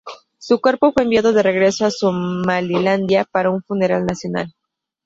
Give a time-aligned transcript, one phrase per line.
[0.39, 4.51] Su cuerpo fue enviado de regreso a Somalilandia para un funeral nacional.